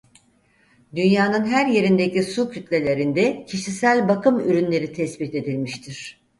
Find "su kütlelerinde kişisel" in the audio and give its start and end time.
2.23-4.07